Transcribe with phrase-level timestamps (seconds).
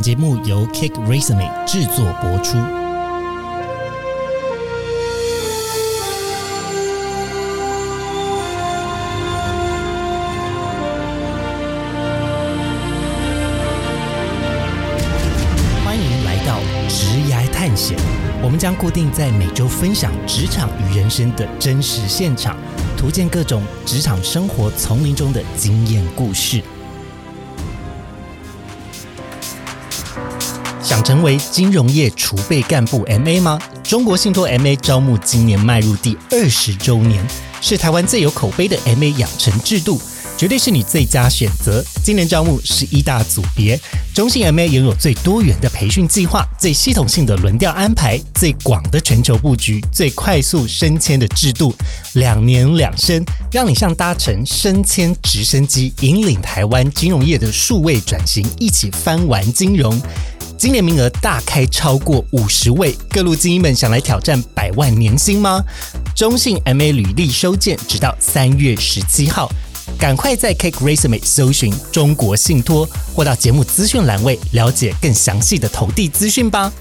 [0.00, 2.58] 节目由 Kick Resume 制作播出。
[15.84, 16.58] 欢迎来到
[16.88, 17.98] 职涯探险，
[18.42, 22.56] 我们将固定在每周分享职场与人生的真实现场，
[22.96, 26.62] 图鉴各种职场生活丛林中的经验故事。
[31.08, 33.58] 成为金融业储备干部 MA 吗？
[33.82, 37.26] 中国信托 MA 招募今年迈入第二十周年，
[37.62, 39.98] 是台湾最有口碑的 MA 养成制度，
[40.36, 41.82] 绝对是你最佳选择。
[42.04, 43.80] 今年招募十一大组别，
[44.14, 51.74] 中信 MA 拥有最多元的培训计划、最系统性的轮调安排、最广的全球布局、最快速升迁的制度，
[52.16, 59.98] 两年两升，让你像搭乘升迁直升机，引领台湾金融业的数位转型，一起翻玩金融。
[60.58, 65.62] 今年名额大开超过五十位，各路精英们想来挑战百万年薪吗？
[66.16, 69.48] 中信 MA 履历收件直到三月十七号，
[70.00, 72.84] 赶快在 Cake Resume 搜寻中国信托，
[73.14, 76.72] 或到节目资讯栏位了解更详细的投递资讯吧。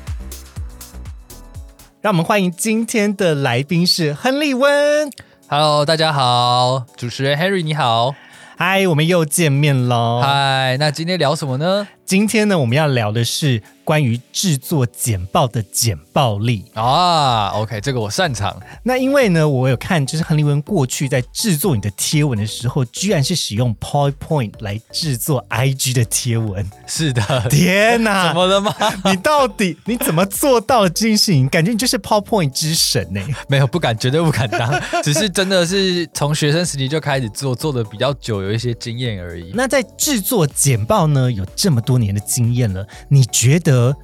[2.02, 5.12] 让我们欢迎今天的来宾是亨利温。
[5.48, 8.16] Hello，大家好，主持人 Harry 你好，
[8.58, 10.20] 嗨，我们又见面喽！
[10.24, 11.88] 嗨，那今天聊什么呢？
[12.08, 16.64] 今天呢，我们要聊的是关于制作简报的简报力。
[16.74, 26.66] 啊，OK，这个我擅长，那因为呢，我有看，就是亨利文过去在制作你的贴文的时候，居然是使用 PowerPoint 来制作 IG 的贴文。
[26.86, 28.28] 是的，天哪！
[28.32, 28.74] 怎么了吗？
[29.04, 31.50] 你到底你怎么做到的这件事情？
[31.50, 33.20] 感觉你就是 PowerPoint 之神呢、
[33.50, 39.52] 没有，不敢，绝对不敢当， 只是真的是从学生时期就开始做，做的比较久，有一些经验而已。
[39.54, 43.96] 那在制作简报呢，有这么多年的经验了，你觉得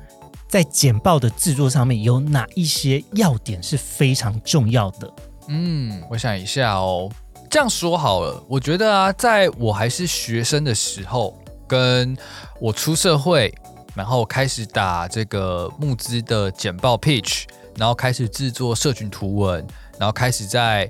[0.47, 5.13] 在简报的制作上面有哪一些要点是非常重要的？
[5.47, 7.09] 嗯，我想一下哦。
[7.49, 11.37] 这样说好了，我觉得啊，在我还是学生的时候，
[11.67, 12.17] 跟
[12.59, 13.53] 我出社会，
[13.93, 17.43] 然后开始打这个募资的简报 pitch，
[17.77, 19.63] 然后开始制作社群图文，
[19.99, 20.89] 然后开始在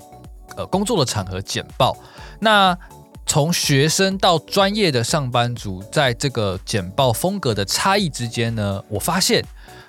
[0.55, 1.97] 呃工作的场合简报。
[2.39, 2.77] 那
[3.25, 9.43] 从学生到专业的上班族，在这个简报风格的差异之间呢，我发现，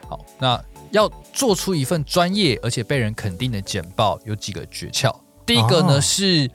[0.08, 0.62] 好，那
[0.92, 5.14] 要做出一份专业而且被人肯定的简报，有几个诀窍。
[5.44, 6.50] 第一个呢、哦是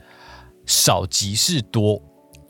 [0.66, 2.00] 少即是多，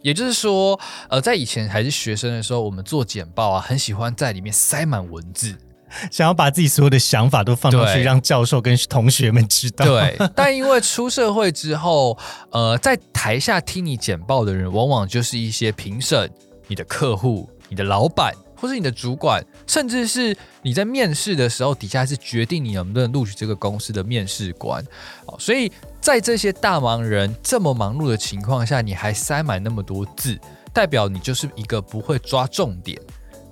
[0.02, 5.56] 也就是说，呃，在以前还是学生的时候，我们做简报啊，很喜欢在里面塞满文字。
[6.10, 9.84] 想要把自己所有的想法都放上去，让教授跟同学们知道。
[9.84, 12.16] 对， 但因为出社会之后，
[12.50, 16.30] 呃，在台下听你简报的人，往往就是一些评审、
[16.68, 24.84] 你的客户、你的老板，或是你的主管，甚至是你在面试的时候，底下是决定你能不能录取这个公司的面试官。
[25.26, 25.70] 哦，所以
[26.00, 30.38] 在这些大忙人这么忙碌的情况下，你还塞满那么多字，
[30.72, 33.00] 代表你就是一个不会抓重点。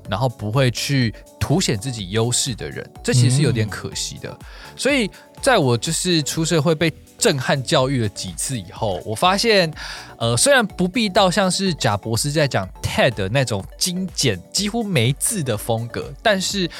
[0.09, 4.37] 然后不会去凸显自己优势的人，这其实是有点可惜的。
[4.77, 5.11] 所以，
[5.43, 9.73] 在我就是出社会被震撼教育了几次以后，我发现，
[10.19, 16.71] 呃，虽然不必到像是贾博士在讲 TED 那种精简、几乎没字的风格，但是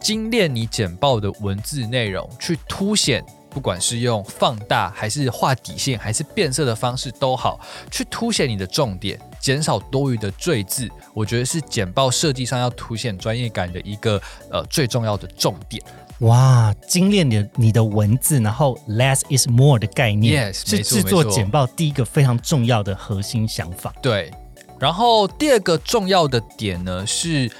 [0.00, 3.24] 精炼你简报的文字内容，去凸显。
[3.50, 14.18] 不管是用放大还是画底线，还是变色的方式都好，去凸显你的重点，减少多余的赘字，我觉得是简报设计上要凸显专业感的一个
[14.50, 15.82] 呃最重要的重点。
[16.20, 23.92] 哇，精炼你的你的文字，然后 less is more 的概念 Yes，是制作简报第一个非常重要的核心想法。
[24.00, 24.32] 对，
[24.80, 27.52] 然后第二个重要的点呢是，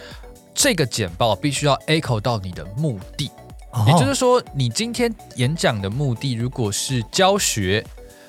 [0.54, 3.30] 这个简报必须要 echo 到你的目的。
[3.72, 7.84] 哦也就是说，你今天演讲的目的如果是教学，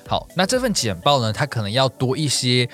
[0.06, 2.68] 好，那这份简报呢，它可能要多一些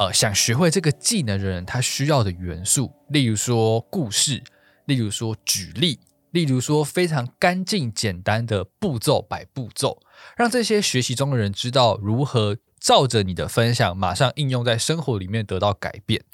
[0.00, 4.42] 呃想学会这个技能的人他需要的元素，例如说故事，
[4.86, 6.00] 例如说举例，
[6.30, 10.00] 例如说非常干净简单的步骤摆步骤，
[10.38, 16.24] 让这些学习中的人知道如何照着你的分享马上应用在生活里面得到改变。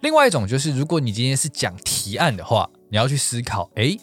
[0.00, 4.00] 另外一种就是，如果你今天是讲提案的话，你要去思考，诶，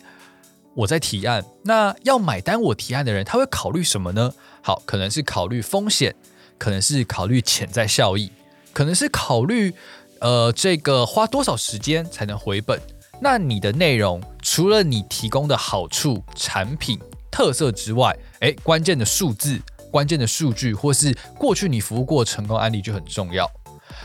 [0.76, 4.32] 我在提案，那要买单我提案的人，他会考虑什么呢？
[4.62, 6.16] 好，可能是考虑风险，
[6.60, 8.32] 可能是考虑潜在效益，
[8.74, 9.74] 可能是考虑
[10.20, 12.80] 呃这个花多少时间才能回本。
[13.22, 19.60] 那你的内容除了你提供的好处、产品特色之外，诶，关键的数字、
[19.92, 23.50] 关键的数据，或是过去你服务过成功案例就很重要。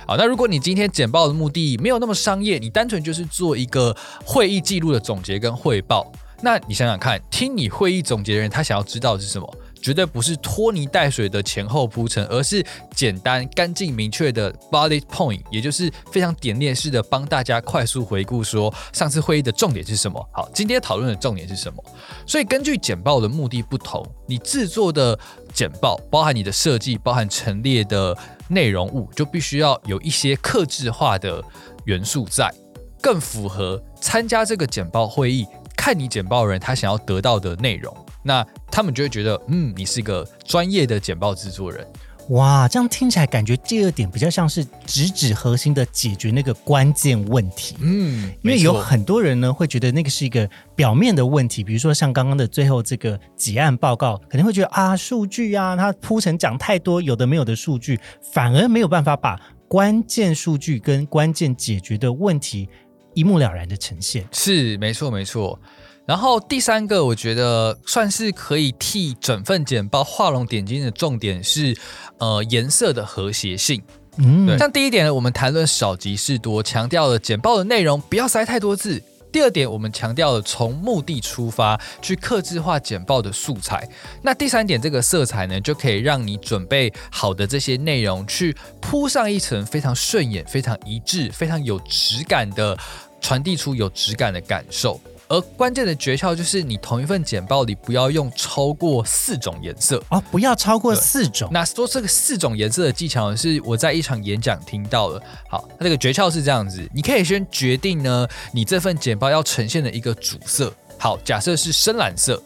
[0.06, 9.56] 好，那如果你今天简报的目的没有那么商业，你单纯就是做一个会议记录的总结跟汇报，那你想想看，听你会议总结的人，他想要知道的是什么？
[9.86, 12.60] 绝对不是拖泥带水的前后铺陈，而是
[12.92, 20.20] 简单、干净、明确的 bullet point，也就是非常点列式的帮大家快速回顾说上次会议的重点是什么。
[20.32, 21.84] 好，今天讨论的重点是什么？
[22.26, 25.16] 所以根据简报的目的不同，你制作的
[25.54, 28.18] 简报，包含你的设计，包含陈列的
[28.48, 31.40] 内容物，就必须要有一些克制化的
[31.84, 32.52] 元素在，
[33.00, 35.46] 更符合参加这个简报会议、
[35.76, 37.96] 看你简报人他想要得到的内容。
[38.26, 41.86] 那他们就会觉得，嗯，你是一个专业的简报制作人。
[42.30, 47.76] 哇，这样听起来感觉第二点比较像是直指核心的解决那个关键问题。
[47.78, 58.00] 嗯，因为有很多人呢会觉得那个是一个表面的问题，比如说像刚刚的最后这个结案报告，可能会觉得啊数据啊，它铺陈讲太多有的没有的数据，
[58.32, 62.68] 反而没有办法把关键数据跟关键解决的问题
[63.14, 64.26] 一目了然的呈现。
[64.32, 65.56] 是没错没错。
[66.06, 71.76] 然后第三个，我觉得算是可以替整份简报画龙点睛的重点是，
[72.18, 73.82] 呃，颜色的和谐性。
[74.18, 79.02] 嗯对，像第一点呢，我们谈论少即是多，强调了简报的内容不要塞太多字。
[79.32, 83.86] 第二点，我们强调了从目的出发，去克制化简报的素材。
[84.22, 92.78] 那第三点，这个色彩呢，就可以让你准备好的这些内容，去铺上一层非常顺眼、非常一致、非常有质感的，
[93.20, 94.98] 传递出有质感的感受。
[95.28, 100.02] 而关键的诀窍就是，你同一份简报里不要用超过四种颜色。
[100.10, 101.48] 哦，不要超过四种。
[101.52, 105.20] 那说这个四种颜色的技巧呢，是我在一场演讲听到的。
[105.48, 110.72] 好，它这个诀窍是这样子：你可以先决定呢，你这份简报要呈现的一个主色。
[110.98, 112.40] 好，假设是深蓝色。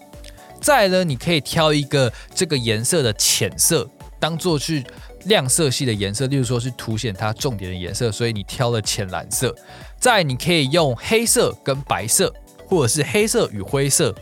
[0.61, 3.89] 再呢，你可以挑一个这个颜色的浅色，
[4.19, 4.85] 当做去
[5.25, 9.55] 亮色系的颜色，例如说是凸显它重点的颜色，所以你挑了浅蓝色。
[9.99, 12.35] 再，你可以用黑色跟白色，
[12.71, 14.15] 或者是黑色与灰色，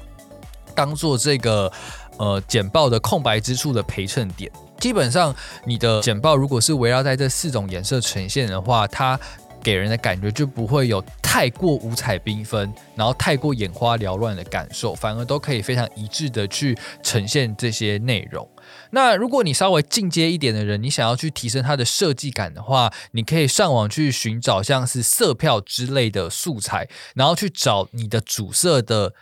[0.75, 1.71] 当做这个
[2.17, 4.51] 呃简报的空白之处的陪衬点。
[4.81, 5.35] 基本上，
[5.67, 9.21] 你的简报如果是围绕在这四种颜色呈现的话，它
[9.63, 18.49] 给人的感觉就不会有太过五彩缤纷，然后太过眼花缭乱的感受，反而都可以非常一致的去呈现这些内容。
[18.91, 29.15] 那如果你稍微进阶一点的人，你想要去提升它的设计感的话，你可以上网去寻找像是色票之类的素材，然后去找你的主色的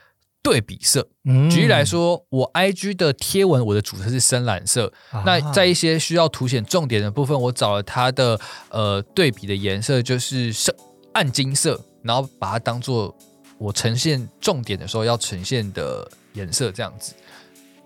[0.43, 1.09] 对比色。
[1.25, 4.93] 嗯举例来，说，我 IG 的贴文，我的主色是深蓝色，
[5.25, 8.39] 那啊在一些需要凸显重点的部分，我找了它的
[8.71, 10.73] 呃对比的颜色，就是深
[11.13, 13.13] 暗金色，然后把它当做
[13.59, 17.13] 我呈现重点的时候要呈现的颜色，这样子。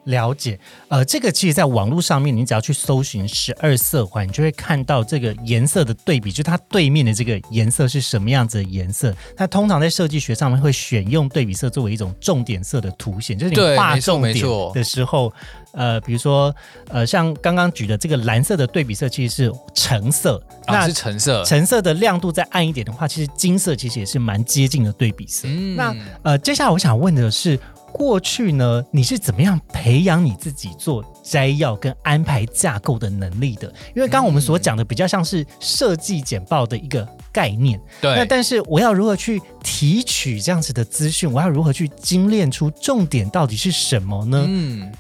[0.04, 0.58] 了解，
[0.88, 9.14] 呃，这个其实在网络上面，你只要去搜寻十二色环，你就会看到这个颜色的对比，就它对面的这个颜色是什么样子的颜色。
[9.36, 14.34] 它通常在设计学上面会选用对比色作为一种重点色的凸显，就是你画重点
[14.74, 15.32] 的时候，
[15.72, 16.54] 呃，比如说
[16.88, 21.44] 呃，像刚刚举的这个蓝色的对比色其实是橙色，啊，是橙色。
[21.44, 25.46] 橙色的亮度再暗一点的话，其实金色其实也是蛮接近的对比色。
[25.46, 27.58] 嗯那呃，接下来我想问的是，
[27.92, 33.66] 过去呢，你是怎么样培养你自己做摘要跟安排架构的能力的？
[33.94, 41.30] 因为刚刚我们所讲的比较像是设计简报的一个概念，对那，但是我要如何去提取这样子的资讯？
[41.30, 44.44] 我要如何去精炼出重点到底是什么呢？
[44.46, 44.92] 嗯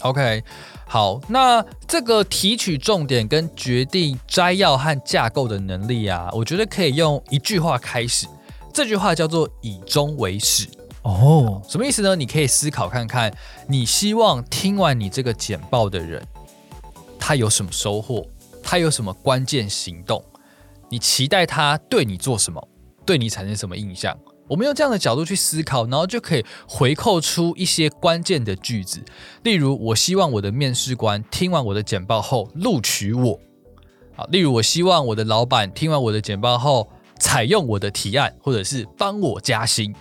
[0.00, 0.42] ，OK，
[0.86, 8.26] 好，那这个提取重点跟决定摘要和架构的能力啊，我觉得可以用一句话开始。
[8.72, 10.68] 这句话叫做“以终为始”。
[11.06, 12.16] 哦，什么意思呢？
[12.16, 13.32] 你可以思考看看，
[13.68, 16.20] 你希望听完你这个简报的人，
[17.16, 18.26] 他有什么收获？
[18.60, 20.20] 他有什么关键行动？
[20.88, 22.68] 你期待他对你做什么？
[23.04, 24.18] 对你产生什么印象？
[24.48, 29.00] 我们用这样的角度去思考，然后就可以回扣出一些关键的句子。
[29.44, 33.38] 例如，我希望我的面试官听完我的简报后录取我。
[34.16, 36.88] 啊，例如，我希望我的老板听完我的简报后
[37.20, 39.94] 采用我的提案，或者是帮我加薪。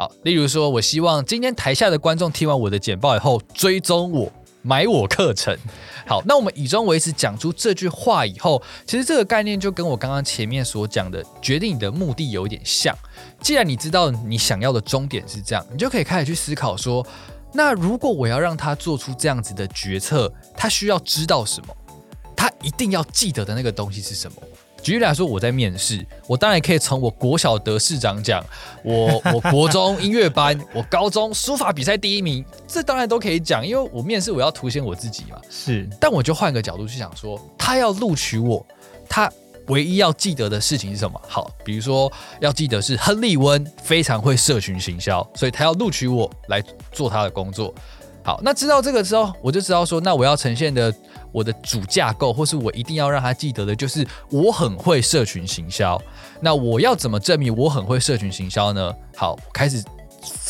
[0.00, 5.54] 好，例如说，我希望今天台下的观众听完我的简报以后，追踪我，买我课程。
[6.06, 12.96] 好，那我们以终为始讲出这句话以后，其实这个概念就跟我刚刚前面所讲的决定你的目的有点像。
[13.42, 17.06] 既然你知道你想要的终点是这样，你就可以开始去思考说，
[17.52, 21.76] 那如果我要让他做出这样子的决策，他需要知道什么？
[22.34, 24.36] 他一定要记得的那个东西是什么？
[24.82, 28.44] 举例来说，我在面试，我当然可以从我国小得市长奖，
[28.82, 35.38] 我我国中音乐班，我高中书法比赛第一名，这当然都可以讲，因为我面试我要凸显我自己嘛。
[35.50, 38.64] 是但我就换个角度去想说，他要录取我，
[39.08, 39.30] 他
[39.66, 41.20] 唯一要记得的事情是什么？
[41.28, 42.10] 好，比如说
[42.40, 47.74] 要记得是亨利温非常会社群行销，所以他要录取我来做他的工作。
[48.22, 50.92] 好，那知道这个之后，我就知道说，那我要呈现的
[51.32, 56.00] 我的主架构，或是我一定要让他记得的，就是我很会社群行销。
[56.40, 58.92] 那我要怎么证明我很会社群行销呢？
[59.16, 59.82] 好，开始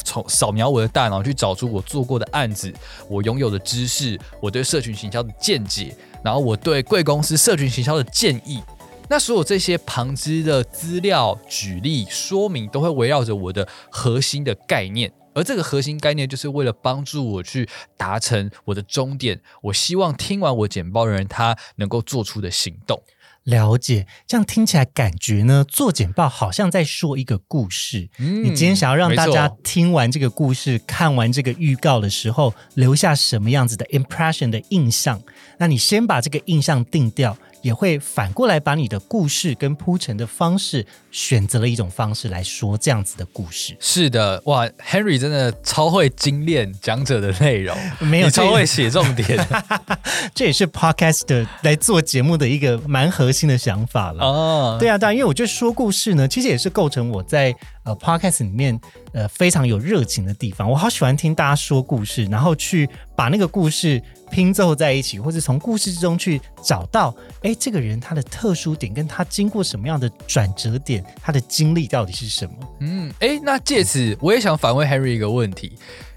[0.05, 2.73] 从扫描我的大脑去找出我做过的案子，
[3.09, 8.63] 我拥有的知识，我对社群行销的见解，然后我对贵公司社群行销的建议。
[9.09, 15.11] 那所有这些旁支的资料、举例、说明，都会围绕着我的核心的概念。
[15.35, 19.41] 而这个核心概念，就是为了帮助我去达成我的终点。
[19.63, 23.01] 我希望听完我简报的人，他能够做出的行动。
[23.45, 28.11] 了解，这样听起来感觉呢，做简报好像在说一个故事。
[28.19, 35.23] 嗯你今天想要让大家听完这个故事、看完这个预告的时候，留下什么样子的 impression 的印象？
[35.59, 43.77] 那你先把这个印象定掉，也会反过来把你的故事跟铺陈的方式选择了一种方式来说这样子的故事。
[43.81, 49.47] 是的，哇，Henry 真的超会精炼讲者的内容， 没有超会写重点
[50.35, 54.25] 这也是 podcast 的来做节目的一个蛮核心的想法了。
[54.25, 54.77] 哦。
[54.81, 58.79] 对啊，对啊，因为我觉得说故事呢，其实也是构成我在呃 podcast 里面
[59.13, 60.71] 呃非常有热情的地方。
[60.71, 64.01] 我好喜欢听大家说故事，然后去把那个故事
[64.31, 72.55] 拼凑在一起，或者从故事之中去找到，哎，这个人他的特殊点，跟他经过什么样的转折点，他的经历到底是什么？
[72.81, 75.73] 嗯，哎，那借此我也想反问 Henry 一个问题：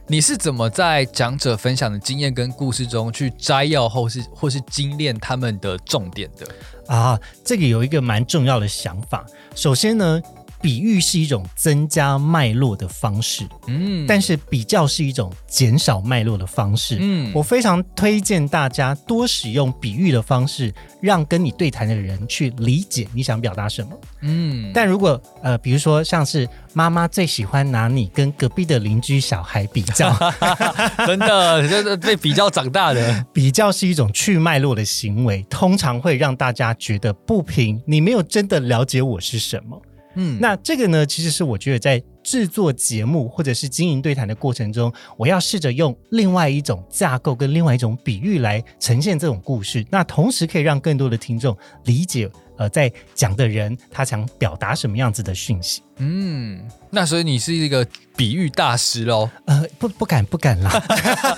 [0.07, 6.47] 你是怎么在讲者分享的经验跟故事中去摘要或是或是精炼他们的重点的？
[6.87, 9.25] 啊，这个有一个蛮重要的想法。
[9.55, 10.21] 首先呢，
[10.63, 16.97] 比喻是一种增加脉络的方式，嗯，但是比较是一种减少脉络的方式。
[17.01, 23.89] 嗯我非常推荐大家多使用比喻的方式，让跟你对谈的人去理解你想表达什么。
[24.21, 30.15] 嗯，但如果呃，比如说像是妈妈最喜欢拿你跟隔壁的邻居小孩比较，
[31.05, 33.03] 真的就是被比较长大的。
[33.33, 39.81] 比较是一种去脉络的行为，通常会让大家觉得不平，你没有真的了解我是什么。
[40.15, 55.81] 嗯，那这个呢，其实是我觉得在制作节目或者是经营对谈的过程中，我要试着用另外一种架构跟另外一种比喻来呈现这种故事，那同时可以让更多的听众理解，呃，在讲的人他想表达什么样子的讯息。
[55.97, 56.59] 嗯，
[56.89, 57.85] 那所以你是一个
[58.15, 59.29] 比喻大师喽？
[59.45, 60.71] 呃，不不敢不敢啦，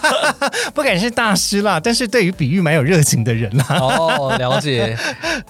[0.73, 3.65] 不敢是大师啦，但是对于比喻蛮有热情的人啦。
[3.79, 4.97] 哦，了解，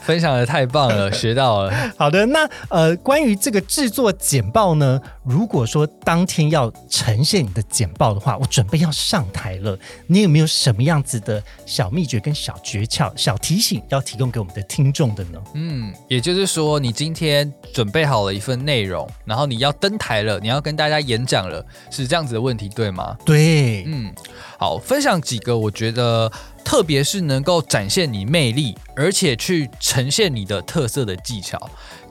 [0.01, 1.93] 分享的太棒了， 学到了。
[1.97, 15.39] 好的，那呃，关于这个制作简报呢，如果说当天要呈现你的简报的话，我准备要上台了，你有没有什么样子的小秘诀跟小诀窍、小提醒要提供给我们的听众的呢？
[15.53, 18.94] 嗯，也就是说，你今天准备好了一份内容，
[19.25, 23.17] 然后你要登台了，你要跟大家演讲了，是这样子的问题，对吗？
[23.25, 24.13] 对，嗯，
[24.59, 26.31] 好，分享几个我觉得，
[26.63, 31.59] 特别是能够展现你魅力，而且去呈现你的特色的技巧。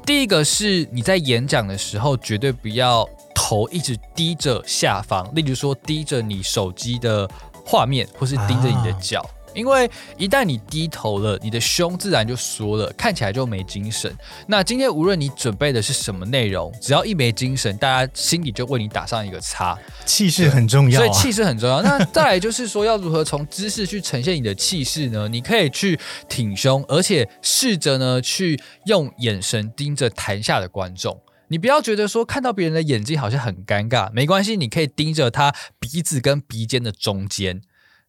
[0.05, 7.29] 第一个是你在演讲的时候，绝对不要头一直低着下方，例如说低着你手机的
[7.65, 9.31] 画面，或是盯着你的啊脚。
[9.55, 14.15] 因为一旦你低头了，你的胸自然就缩了，看起来就没精神。
[14.47, 19.79] 那今天无论你准备的是什么内容，只要一没精神，大家心里就为你打上一个叉。
[20.05, 21.81] 气势很重要、啊，所以气势很重要。
[21.83, 25.29] 那再来就是说，要如何从姿势去呈现你的气势呢？
[25.29, 31.21] 你可以去挺胸，而且试着呢去用眼神盯着台下的观众。
[31.49, 37.61] 你不要觉得说看到别人的眼睛好像很尴尬，没关系，你可以盯着他鼻子跟鼻尖的中间，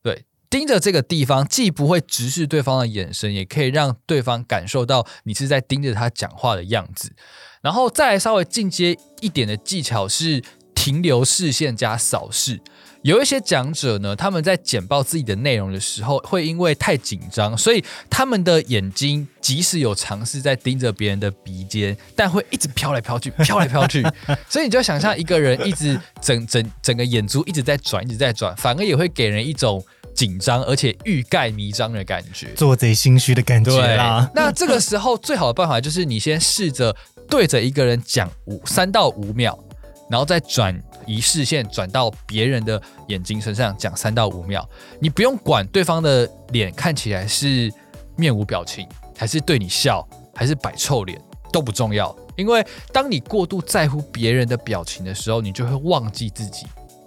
[0.01, 0.25] 对。
[0.49, 7.13] 盯着这个地方，既不会直视对方的眼神，也可以让对方感受到你是在盯着他讲话的样子。
[7.61, 10.43] 然后再来稍微进阶一点的技巧是
[10.75, 12.61] 停留视线加扫视。
[13.01, 24.03] 有一些讲者呢，他们在简报自己的内容的时候，会因为太紧张，所以他们的眼睛即使有尝试在盯着别人的鼻尖，但会一直飘来飘去， 飘来飘去。
[24.49, 29.83] 所以你就想象一个人一直整整整个眼珠一直在转，一直在转，反而也会给人一种
[30.15, 32.47] 紧张而且欲盖弥彰的感觉。
[32.55, 34.29] 做贼心虚的感觉啦。
[34.33, 36.95] 那这个时候最好的办法就是你先试着
[37.29, 39.57] 对着一个人讲五三到五秒，
[40.09, 44.67] 然后再转移视线转到别人的眼睛身上讲三到五秒。
[44.99, 47.71] 你不用管对方的脸看起来是
[48.15, 52.15] 面无表情，还是对你笑，还是摆臭脸，都不重要。
[52.37, 56.65] 因为当你过度在乎别人的表情的时候，你就会忘记自己。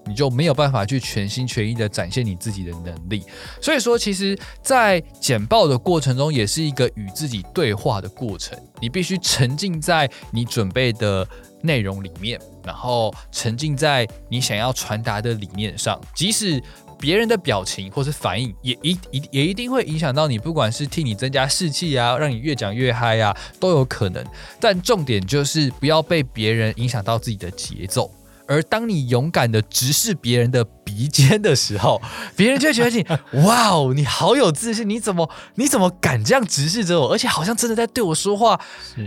[0.09, 3.23] 你就没有办法去全心全意的展现你自己的能力。
[3.61, 8.59] 所以说，其实，在简报的过程中，也是一个与自己对话的过程。
[8.81, 11.29] 你必须沉浸在你准备的
[11.62, 16.62] 内容里面，然后沉浸在你想要传达的理念上，即使。
[17.00, 24.27] 别人的表情或是反应，也一一也一定会影响到你，不管是替你增加士气啊，让你越讲越嗨啊，都有可能。
[24.59, 28.11] 但重点就是不要被别人影响到自己的节奏。
[28.49, 32.00] 而当你勇敢的直视别人的鼻尖的时候，
[32.35, 33.07] 别人就会觉得你，
[33.47, 38.59] 哇哦，你好有自信，你怎么你怎么敢这样直视着我，而且好像真的在对我说话。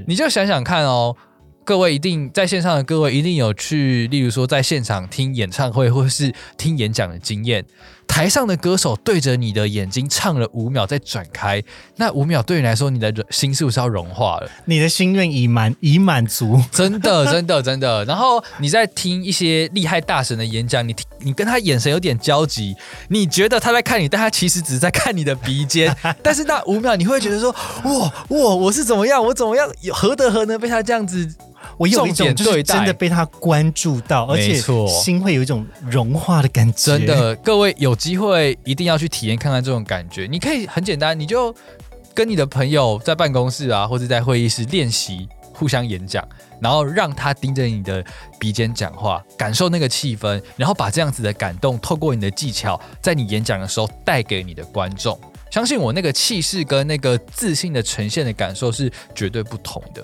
[0.08, 1.18] 你就想想看哦。
[1.64, 7.64] 各位一定在线上的各位一定有去，例如说在现场听演唱会或是听演讲的经验。
[8.12, 11.64] 台上的歌手对着你的眼睛唱了五秒，再转开，
[11.96, 14.52] 那五秒对你来说，你的心是不是要融化了？
[14.66, 18.04] 你的心愿已满，已满足，真的，真的，真的。
[18.04, 22.76] 然后你在听一些厉害大神的演讲，你听，你跟他眼神有点交集，
[23.08, 25.96] 你觉得他在看你，但他其实只是在看你的鼻尖。
[26.22, 27.50] 但是那五秒，你会觉得说，
[27.86, 29.24] 哇哇，我是怎么样？
[29.24, 29.72] 我怎么样？
[29.94, 31.34] 何德何能被他这样子？
[31.82, 36.96] 我有一种就是真的被他关注到，而且心会有一种融化的感觉。
[36.96, 40.28] 真的，各位有机会一定要去体验看看这种感觉。
[40.30, 41.52] 你可以很简单，你就
[42.14, 46.24] 跟你的朋友在办公室啊，或者在会议室练习互相演讲，
[46.62, 48.06] 然后让他盯着你的
[48.38, 55.20] 鼻尖讲话，感受那个气氛，然后把这样子的感动透过你的技巧，在你演讲的时候带给你的观众。
[55.52, 60.04] 相信我，那个气势跟那个自信的呈现的感受是绝对不同的。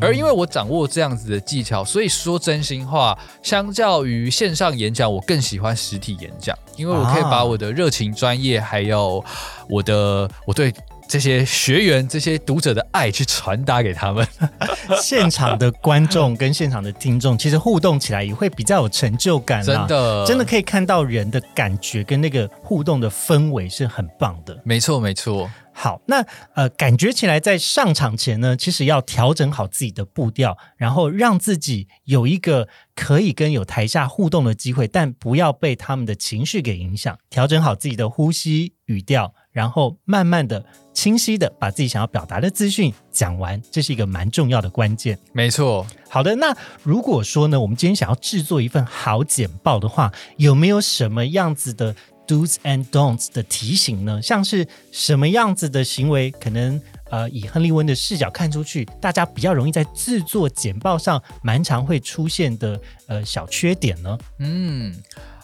[0.00, 9.24] 而因为我掌握这样子的技巧，所以说真心话，相较于线上演讲，我更喜欢实体演讲，因为我可以把我的热情、专业，还有
[9.68, 10.74] 我的我对。
[11.08, 14.26] 这些学员、这些读者的爱去传达给他们，
[15.00, 19.64] 现场的观众跟现场的听众，其实互动起来也会比较有成就感。
[19.64, 24.60] 真的，真的可以看到人的感觉跟那个互动的氛围是很棒的。
[24.64, 25.50] 没错，没错。
[25.72, 37.16] 好，那呃，感觉起来在上场前呢，其实要调整好自己的步调，然后让自己有一个可以跟有台下互动的机会，但不要被他们的情绪给影响。
[37.30, 45.18] 调整好自己的呼吸、语调，然后慢慢的、清晰的把自己想要表达的资讯讲完，这是一个蛮重要的关键。
[45.32, 45.84] 没错。
[46.08, 51.92] 好的，那如果说呢，我们今天想要制作一份好简报的话，有没有什么样子的
[52.28, 64.16] ？Do's and don'ts 的提醒呢，像是什么样子的行为，可能呃以亨利温的视角看出去，大家比较容易在制作简报上蛮常会出现的呃小缺点呢？
[64.38, 64.94] 嗯，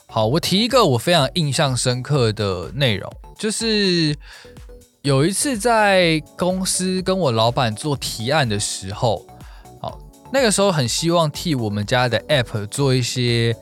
[0.06, 4.16] 好，我提一个我非常印象深刻的内容，就是
[5.02, 9.26] 有一次在公司跟我老板做提案的时候，
[9.80, 9.98] 好，
[10.32, 13.54] 那个时候很希望替我们家的 App 做一些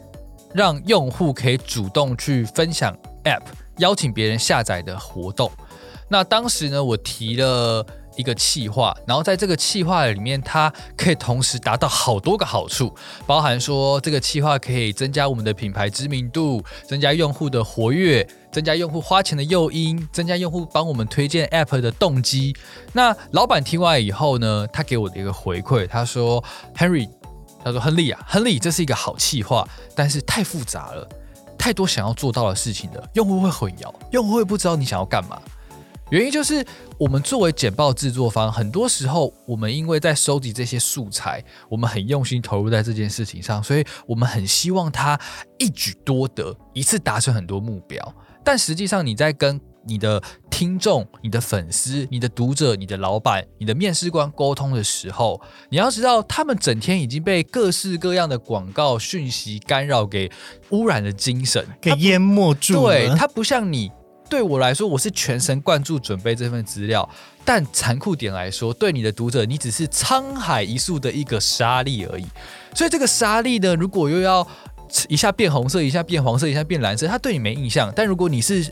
[0.54, 2.96] 让用户可以主动去分享。
[3.24, 3.42] App
[3.78, 5.50] 邀请别人下载的活动，
[6.08, 12.92] 那当时呢，我提了一个企划，然后在这个企划里面，它可以同时达到好多个好处，
[13.26, 22.54] 包含说这个企划可以增加我们的品牌知名度，增加用户的活跃，增加用户花钱的诱因，增加用户帮我们推荐 App 的动机。
[22.92, 26.44] 那老板听完以后呢，他给我的一个回馈，他说
[26.76, 27.08] ：“Henry，
[27.64, 31.08] 他说亨利啊，亨利，这是一个好企划，但是太复杂了。”
[31.58, 35.40] 太多想要做到的事情了，用户会混淆，用户会不知道你想要干嘛。
[36.10, 36.62] 原因就是
[36.98, 45.18] 我们作为简报制作方，很多时候我们因为在收集这些素材，我们很用心投入在这件事情上，所以我们很希望它
[45.58, 48.14] 一举多得，一次达成很多目标。
[48.44, 60.31] 但实际上你在跟你的听众、你的粉丝、你的读者、你的老板、你的面试官沟通的时候，你要知道，他们整天已经被各式各样的广告讯息干扰，给
[60.70, 62.94] 污染了精神，给淹没住了。
[62.94, 63.90] 对他不像你，
[64.31, 67.09] 对我来说，我是全神贯注准备这份资料。
[67.44, 72.24] 但残酷点来说，对你的读者，你只是沧海一粟的一个沙粒而已。
[72.72, 74.46] 所以这个沙粒呢，如果又要
[75.09, 77.92] 一下变红色，一下变黄色，一下变蓝色，他对你没印象。
[77.94, 78.70] 但如果你是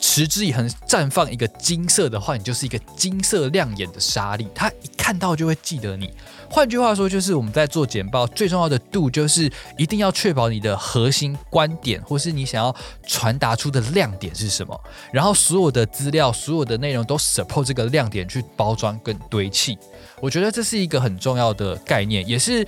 [0.00, 6.12] 持之以恒绽放一个金色的话，你就是一个金色亮眼的沙粒，他一看到就会记得你。
[6.50, 12.74] 换句话说，就是我们在做简报最重要的度，就是一定要确保你的核心观点，或是你想要
[13.06, 14.78] 传达出的亮点是什么，
[15.12, 19.78] 然后所有的资料、所有的内容都 support 这个亮点去包装跟堆砌。
[20.20, 22.66] 我觉得这是一个很重要的概念，也是。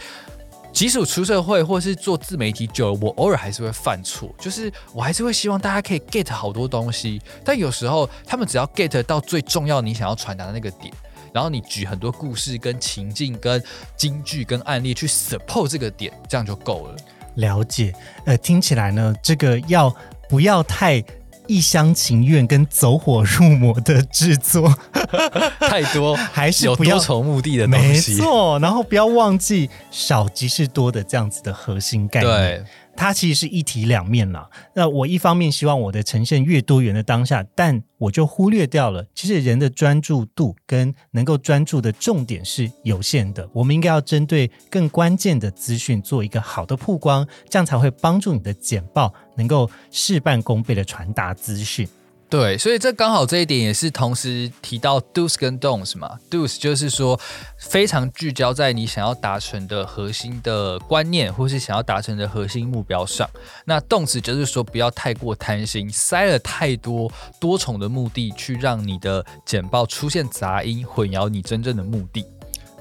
[0.77, 10.93] 即使出社会或是做自媒体久了，我偶尔还是会犯错，就是我还是会希望大家可以 get 好多东西，但有时候他们只要 get 到最重要你想要传达的那个点，
[11.33, 13.62] 然后你举很多故事、跟情境、跟
[13.97, 16.97] 金句、跟案例去 support 这个点，这样就够了。
[17.37, 17.95] 了解，
[18.27, 19.91] 呃，听起来呢，这个要
[20.29, 21.03] 不要太
[21.47, 24.75] 一厢情愿跟走火入魔的制作，
[25.61, 28.01] 太多还是有多重目的的东没。
[28.01, 32.33] 错，然后不要忘记少即是多的这样子的核心概念。
[32.33, 32.64] 对，
[32.97, 34.49] 它其实是一体两面啦。
[34.75, 43.49] 那我一方面希望我的呈现越多元的当下，但我就忽略掉了，其实人的专注度跟能够专注的重点是有限的。
[43.53, 51.87] 我们应该要针对更关键的资讯做一个好的曝光，这样才会帮助你的简报能够事半功倍的传达资讯。
[52.29, 56.19] 对，所以这刚好这一点也是同时提到 do's 跟 don'ts 嘛。
[56.29, 57.19] do's 就是说
[57.57, 63.31] 非常聚焦在你想要达成的核心的观念，或是想要达成的核心目标上。
[63.65, 72.27] 那 don'ts 就是说不要太过贪心，塞了太多多重的目的，去让你的简报出现杂音，混淆你真正的目的。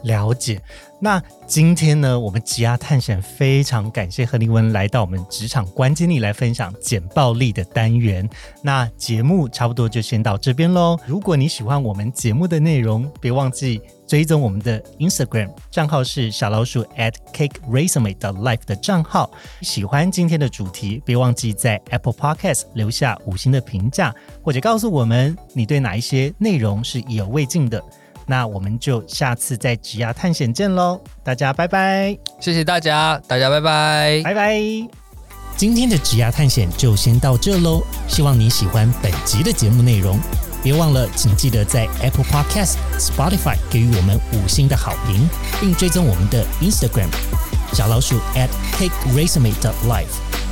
[0.06, 0.62] 了解。
[1.00, 8.28] 那今天呢，我们职涯探险非常感谢何立文来到我们职场关键力来分享简暴力的单元。
[8.64, 10.98] 那节目差不多就先到这边喽。
[11.06, 19.30] 如果你喜欢我们节目的内容，别忘记追踪我们的 Instagram 账号是小老鼠 at cake resume 的 life 的账号。
[19.62, 27.84] 喜欢今天的主题，别忘记在 Apple Podcast 留下五星的评价，或者告诉我们你对哪一些内容是意犹未尽的。
[28.28, 34.22] 那我们就下次在职涯探险见喽，大家拜拜，谢谢大家，大家拜拜。
[34.24, 34.60] 拜拜。
[35.56, 40.20] 今天的职涯探险就先到这喽，希望你喜欢本集的节目内容。
[40.62, 45.30] 别忘了，请记得在 Apple Podcast、Spotify 给予我们五星的好评，
[45.62, 47.10] 并追踪我们的 Instagram
[47.72, 50.10] 小老鼠 at cake resume dot life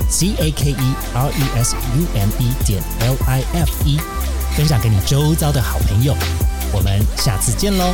[0.08, 4.00] c a k e r e s u m e 点 l i f e，
[4.56, 6.16] 分享给你周遭的好朋友。
[6.74, 7.94] 我们下次见喽。